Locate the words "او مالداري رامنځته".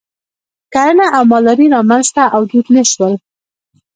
1.15-2.23